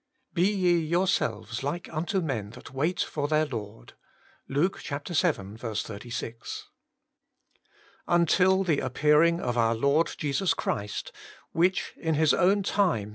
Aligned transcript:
'Be 0.33 0.51
ye 0.51 0.79
yourselves 0.79 1.61
like 1.61 1.87
unto 1.93 2.21
men 2.21 2.49
that 2.57 2.73
wait 2.73 3.01
for 3.01 3.27
their 3.27 3.45
Lord.'— 3.45 3.93
Luke 4.49 4.79
xii. 4.79 4.95
36. 4.97 6.69
* 7.29 7.37
Until 8.07 8.63
the 8.63 8.79
appearing 8.79 9.39
of 9.39 9.59
our 9.59 9.75
Lord 9.75 10.09
Jesus 10.17 10.55
Christ, 10.55 11.11
which, 11.51 11.93
in 11.97 12.15
His 12.15 12.33
own 12.33 12.63
time. 12.63 13.09